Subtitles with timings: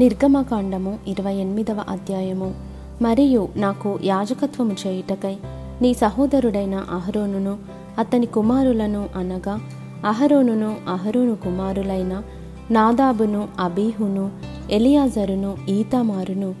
[0.00, 2.54] నిర్గమకాండము ఇరవై ఎనిమిదవ అధ్యాయము.
[3.02, 5.36] మరియు నాకు యాజకత్వము చేయుటకై
[5.82, 7.58] నీ సహోదరుడైన అహరోనును
[7.98, 9.60] అతని కుమారులను అనగా
[10.06, 12.22] అహరోనును అహరోను కుమారులైన
[12.70, 14.30] నాదాబును అబీహును
[14.70, 16.54] ఎలియాజరును ఈతామారును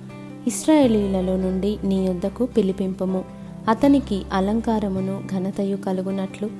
[0.46, 3.24] ఇస్రాయేలీలలో నుండి నీ యొద్దకు పిలిపింపుము.
[3.68, 6.50] అతనికి అలంకారమును ఘనతయు కలుగునట్లు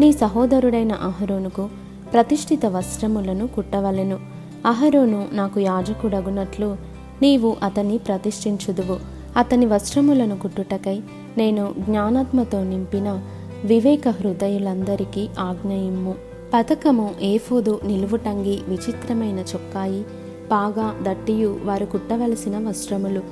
[0.00, 1.68] నీ సహోదరుడైన అహరోనుకు
[2.12, 4.41] ప్రతిష్ఠిత వస్త్రములను కుట్టవలెను.
[4.66, 6.76] అహరోను నాకు యాజకుడగునట్లు
[7.22, 8.98] నీవు అతన్ని ప్రతిష్ఠించుదువు.
[9.36, 11.00] అతని వస్త్రములను కుట్టుటకై
[11.38, 13.22] నేను జ్ఞానాత్మతో నింపిన
[13.64, 16.14] వివేక హృదయులందరికీ ఆజ్ఞయిమ్ము.
[16.54, 20.04] పథకము ఏఫోదు నిలువుటంగి విచిత్రమైన చొక్కాయి
[20.50, 23.22] పాగా దట్టియు వారు కుట్టవలసిన వస్త్రములు.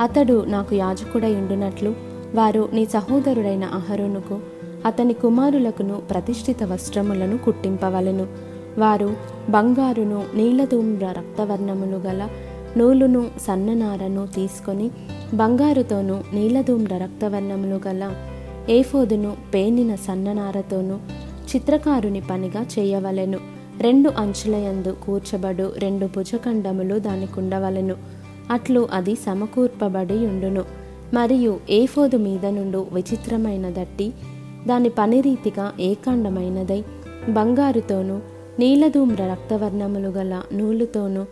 [0.00, 1.94] అతడు నాకు యాజకుడై ఉండునట్లు
[2.34, 4.38] వారు నీ సహోదరుడైన అహరోనుకు
[4.86, 8.26] అతని కుమారులకును ప్రతిష్ఠిత వస్త్రములను కుట్టింపవలెను.
[8.78, 9.16] వారు
[9.50, 12.28] బంగారును నీలధూమ్ర రక్తవర్ణములు గల
[12.76, 14.90] నూలును సన్ననారను తీసుకొని
[15.34, 18.14] బంగారుతోనూ నీలధూమ్ర రక్తవర్ణములు గల
[18.68, 20.96] ఏఫోదును పేనిన సన్ననారతోనూ
[21.56, 23.38] చిత్రకారుని పనిగా చేయవలెను.
[23.80, 27.94] రెండు అంచులయందు కూర్చబడు రెండు భుజఖండములు దానికుండవలెను.
[28.50, 30.64] అట్లు అది సమకూర్పబడి ఉండును.
[31.14, 34.12] మరియు ఏఫోదు మీద నుండు విచిత్రమైన దట్టి
[34.66, 36.84] దాని పనిరీతిగా ఏకాండమైనదై
[37.28, 38.20] బంగారుతోనూ
[38.60, 41.24] నీలధూమ్ర రక్తవర్ణములు గల నూలుతోనూ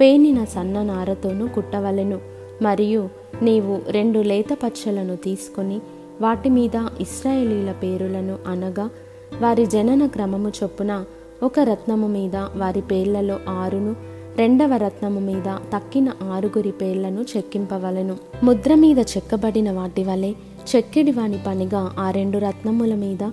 [0.00, 2.18] పేనిన సన్న నారతోనూ కుట్టవలెను.
[2.62, 3.08] మరియు
[3.42, 5.80] నీవు రెండు లేత పచ్చలను తీసుకొని
[6.20, 8.90] వాటి మీద ఇస్రాయేలీల పేరులను అనగా
[9.40, 11.04] వారి జనన క్రమము చొప్పున
[11.42, 13.96] ఒక రత్నము మీద వారి పేర్లలో ఆరును
[14.36, 18.16] రెండవ రత్నము మీద తక్కిన ఆరుగురి పేర్లను చెక్కింపవలెను.
[18.42, 20.32] ముద్ర మీద చెక్కబడిన వాటి వలె
[20.76, 23.30] చెక్కిడి వాని పనిగా ఆ రెండు రత్నముల మీద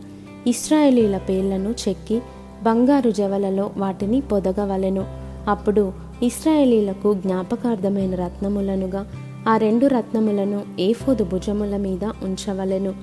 [0.47, 2.21] ఇస్రాయేలీల పేర్లను చెక్కి
[2.63, 5.05] బంగారు జవలలో వాటిని పొదగవలెను.
[5.47, 9.07] అప్పుడు ఇస్రాయేలీలకు జ్ఞాపకార్థమైన రత్నములనుగా
[9.47, 12.93] ఆ రెండు రత్నములను ఏఫోదు భుజముల మీద ఉంచవలెను.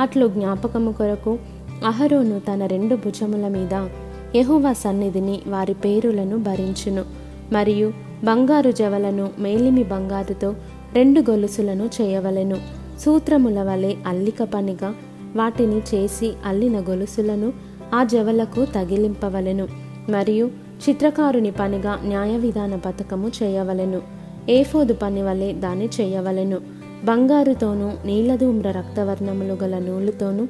[0.00, 1.38] అట్లు జ్ఞాపకము కొరకు
[1.86, 3.88] అహరోను తన రెండు భుజముల మీద
[4.36, 7.04] యహువా సన్నిధిని వారి పేరులను భరించును.
[7.52, 7.92] మరియు
[8.24, 10.54] బంగారు జవలను మేలిమి బంగారుతో
[10.94, 12.56] రెండు గొలుసులను చేయవలెను.
[13.00, 14.94] సూత్రముల వలె అల్లిక పనిగా
[15.36, 17.52] వాటిని చేసి అల్లిన గొలుసులను
[17.94, 19.68] ఆ జవలకు తగిలింపవలెను.
[20.08, 20.50] మరియు
[20.88, 24.02] చిత్రకారుని పనిగా న్యాయ విధాన పథకము చేయవలెను.
[24.48, 26.58] ఏఫోదు పని వలె దాన్ని చేయవలెను.
[27.04, 30.46] బంగారుతోనూ నీలధూమ్ర రక్తవర్ణములు గల నూలుతోనూ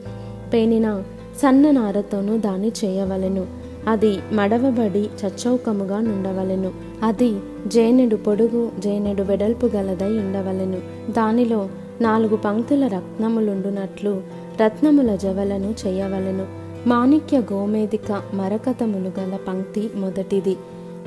[0.53, 1.03] పేనిన
[1.43, 3.47] సన్ననారతోనూ దాన్ని చేయవలెను.
[3.89, 6.71] అది మడవబడి చచ్చౌకముగా నుండవలెను.
[7.03, 7.37] అది
[7.67, 10.79] జేనెడు పొడుగు జేనెడు వెడల్పు గలదై ఉండవలెను.
[11.13, 11.69] దానిలో
[12.01, 14.23] నాలుగు పంక్తుల రత్నములుండునట్లు
[14.63, 16.66] రత్నముల జవలను చేయవలెను.
[16.87, 20.57] మాణిక్య గోమేదిక మరకతములు గల పంక్తి మొదటిది.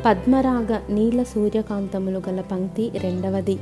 [0.06, 3.56] పద్మరాగ నీల సూర్యకాంతములు గల పంక్తి రెండవది.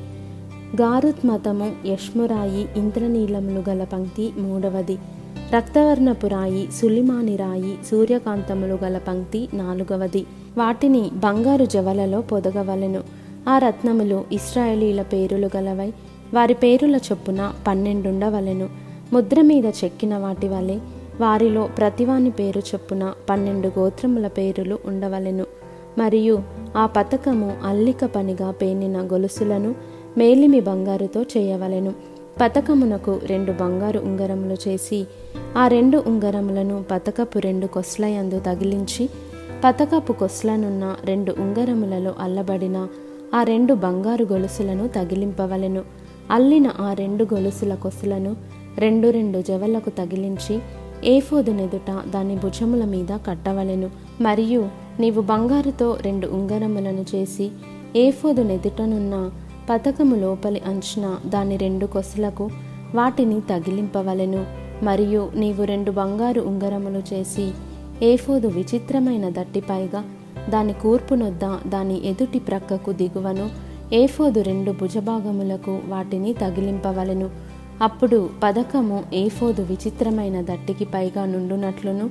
[0.81, 4.97] గారుత్మతము యష్మురాయి ఇంద్రనీలములు గల పంక్తి మూడవది.
[5.53, 10.25] రక్తవర్ణపురాయి సులిమానిరాయి సూర్యకాంతములు గల పంక్తి నాలుగవది.
[10.57, 13.03] వాటిని బంగారు జవలలో పొదగవలెను.
[13.49, 15.93] ఆ రత్నములు ఇస్రాయేలీల పేరులు గలవై
[16.33, 18.69] వారి పేరుల చొప్పున పన్నెండుండవలెను.
[19.13, 20.79] ముద్ర మీద చెక్కిన వాటి వలె
[21.21, 25.45] వారిలో ప్రతివాని పేరు చొప్పున పన్నెండు గోత్రముల పేరులు ఉండవలెను.
[25.97, 26.43] మరియు
[26.77, 29.75] ఆ పథకము అల్లిక పనిగా పేనిన గొలుసులను
[30.17, 31.93] మేలిమి బంగారుతో చేయవలెను.
[32.41, 35.07] పతకమునకు రెండు బంగారు ఉంగరములు చేసి
[35.57, 39.09] ఆ రెండు ఉంగరములను పతకపు రెండు కొస్లయందు తగిలించి
[39.63, 42.87] పతకపు కొస్లనున్న రెండు ఉంగరములలో అల్లబడిన
[43.35, 45.81] ఆ రెండు బంగారు గొలుసులను తగిలింపవలెను.
[46.31, 48.35] అల్లిన ఆ రెండు గొలుసుల కొసలను
[48.77, 50.59] రెండు రెండు జవలకు తగిలించి
[51.03, 53.89] ఏఫోదునెదుట దాని భుజముల మీద కట్టవలెను.
[54.21, 54.69] మరియు
[54.99, 57.49] నీవు బంగారుతో రెండు ఉంగరములను చేసి
[57.95, 59.31] ఏఫోదునెదుటనున్న
[59.69, 62.49] పథకము లోపలి అంచున దాని రెండు కొసలకు
[62.95, 64.45] వాటిని తగిలింపవలెను.
[64.83, 67.51] మరియు నీవు రెండు బంగారు ఉంగరములు చేసి
[68.03, 70.03] ఏఫోదు విచిత్రమైన దట్టిపైగా
[70.49, 73.49] దాని కూర్పునొద్ద దాని ఎదుటి ప్రక్కకు దిగువను
[73.93, 77.29] ఏఫోదు రెండు భుజభాగములకు వాటిని తగిలింపవలెను.
[77.81, 82.09] అప్పుడు పథకము ఏఫోదు విచిత్రమైన దట్టికి పైగా నుండునట్లును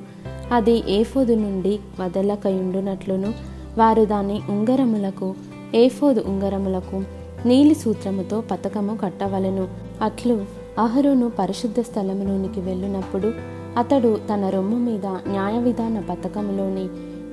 [0.53, 3.35] అది ఏఫోదు నుండి వదలకయుండునట్లును.
[3.79, 5.35] వారు దాని ఉంగరములకు
[5.75, 7.03] ఏఫోదు ఉంగరములకు
[7.47, 9.69] నీలి సూత్రముతో పథకము కట్టవలెను.
[10.03, 10.45] అట్లు
[10.79, 13.33] అహరోను పరిశుద్ధ స్థలములోనికి వెళ్ళినప్పుడు
[13.77, 16.89] అతడు తన రొమ్ము మీద న్యాయ విధాన పథకములోని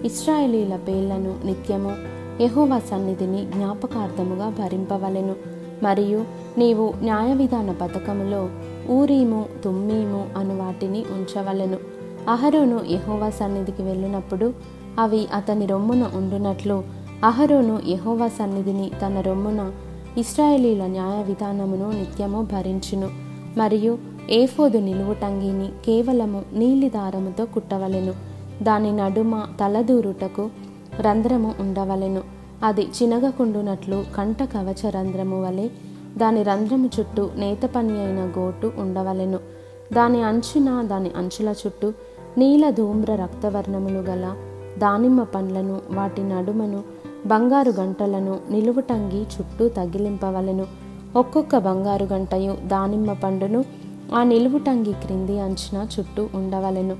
[0.05, 1.95] ఇస్రాయేలీల పేర్లను నిత్యము
[2.41, 5.62] యహోవా సన్నిధిని జ్ఞాపకార్థముగా భరింపవలెను.
[5.83, 6.25] మరియు
[6.57, 8.49] నీవు న్యాయ విధాన పథకములో
[8.93, 11.77] ఊరీము తుమ్మీము అను వాటిని ఉంచవలెను.
[12.29, 14.53] అహరోను యహోవా సన్నిధికి వెళ్ళినప్పుడు
[14.99, 16.83] అవి అతని రొమ్మున ఉండునట్లు
[17.23, 19.71] అహరోను యహోవా సన్నిధిని తన రొమ్మున
[20.17, 23.09] ఇస్రాయేలీల న్యాయ విధానమును నిత్యము భరించును.
[23.57, 23.97] మరియు
[24.29, 28.13] ఏఫోదు నిలువుటంగిని కేవలము నీలి దారముతో కుట్టవలెను.
[28.63, 30.49] దాని నడుమ తలదూరుటకు
[30.99, 32.42] రంధ్రము ఉండవలెను.
[32.63, 35.67] అది చినగకుండునట్లు కంట కవచ రంధ్రము వలె
[36.17, 39.39] దాని రంధ్రము చుట్టూ నేత పని అయిన గోటు ఉండవలెను.
[39.93, 41.93] దాని అంచున దాని అంచుల చుట్టూ
[42.37, 44.35] నీల ధూమ్ర రక్తవర్ణములు గల
[44.77, 46.83] దానిమ్మ పండ్లను వాటి నడుమను
[47.25, 50.65] బంగారు గంటలను నిలువుటంగి చుట్టూ తగిలింపవలెను.
[51.15, 53.63] ఒక్కొక్క బంగారు గంటయు దానిమ్మ పండును
[54.15, 56.95] ఆ నిలువుటంగి క్రింది అంచున చుట్టూ ఉండవలెను.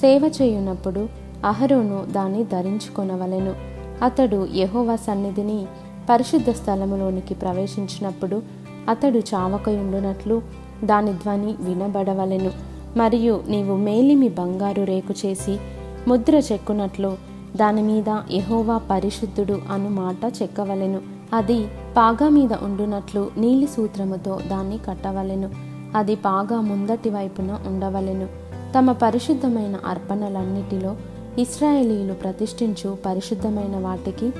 [0.00, 1.08] సేవ చేయునప్పుడు
[1.44, 3.79] అహరోను దాన్ని ధరించుకొనవలెను.
[4.02, 5.66] అతడు యహోవా సన్నిధిని
[6.10, 8.42] పరిశుద్ధ స్థలములోనికి ప్రవేశించినప్పుడు
[8.88, 10.42] అతడు చావకయుండునట్లు
[10.84, 12.50] దాని ధ్వని వినబడవలెను.
[12.96, 15.58] మరియు నీవు మేలిమి బంగారు రేకు చేసి
[16.08, 17.16] ముద్ర చెక్కునట్లు
[17.56, 18.18] దాని మీద
[18.90, 21.00] పరిశుద్ధుడు అను మాట చెక్కవలెను.
[21.34, 21.66] అది
[21.96, 25.50] పాగా మీద ఉండునట్లు నీలి సూత్రముతో దాన్ని కట్టవలెను.
[25.94, 28.28] అది పాగా ముందటి వైపున ఉండవలెను.
[28.78, 30.96] తమ పరిశుద్ధమైన అర్పణలన్నిటిలో
[31.40, 34.30] ఇస్రాయేలీలు ప్రతిష్ఠించు పరిశుద్ధమైన వాటికి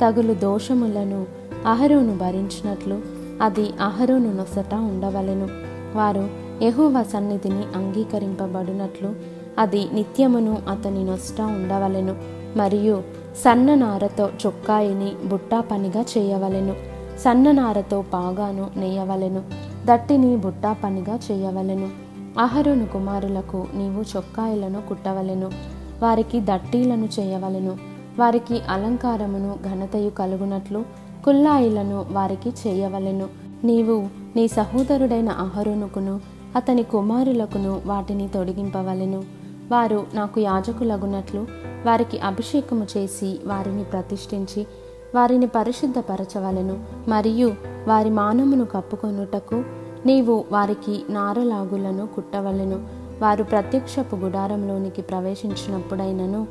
[0.00, 1.26] తగులు దోషములను
[1.66, 3.00] అహరోను భరించినట్లు
[3.42, 5.48] అది అహరోను నొసట ఉండవలెను.
[5.94, 6.28] వారు
[6.62, 9.14] యహోవ సన్నిధిని అంగీకరింపబడినట్లు
[9.58, 12.16] అది నిత్యమును అతని నొసట ఉండవలెను.
[12.56, 13.02] మరియు
[13.44, 16.76] సన్ననారతో చొక్కాయిని బుట్టా పనిగా చేయవలెను.
[17.18, 19.42] సన్ననారతో పాగాను నేయవలెను.
[19.86, 21.90] దట్టిని బుట్టా పనిగా చేయవలెను.
[22.38, 25.81] అహరోను కుమారులకు నీవు చొక్కాయిలను కుట్టవలెను.
[26.02, 27.76] వారికి దట్టీలను చేయవలెను.
[28.18, 30.84] వారికి అలంకారమును ఘనతయు కలుగునట్లు
[31.24, 33.28] కుల్లాయిలను వారికి చేయవలెను.
[33.64, 36.20] నీవు నీ సహోదరుడైన అహరోనుకును
[36.56, 39.24] అతని కుమారులకును వాటిని తొడిగింపవలెను.
[39.70, 41.46] వారు నాకు యాజకులగునట్లు
[41.86, 44.66] వారికి అభిషేకము చేసి వారిని ప్రతిష్ఠించి
[45.14, 46.78] వారిని పరిశుద్ధపరచవలెను.
[47.08, 47.54] మరియు
[47.88, 49.64] వారి మానమును కప్పుకొనుటకు
[50.06, 53.02] నీవు వారికి నారలాగులను కుట్టవలెను.
[53.22, 56.46] వారు ప్రత్యక్షపు గుడారంలోనికి ప్రవేశించినప్పుడైనను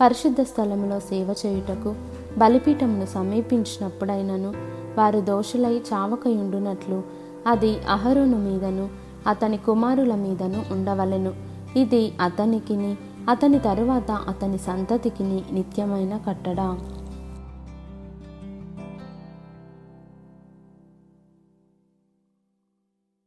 [0.00, 1.94] పరిశుద్ధ స్థలములో సేవ చేయుటకు
[2.38, 4.54] బలిపీఠమును సమీపించినప్పుడైనను
[4.98, 7.02] వారు దోషులై చావకయుండునట్లు
[7.46, 8.88] అది అహరోను మీదను
[9.26, 11.32] అతని కుమారుల మీదను ఉండవలెను.
[11.76, 12.96] ఇది అతనికిని
[13.28, 16.78] అతని తరువాత అతని సంతతికిని నిత్యమైన కట్టడా.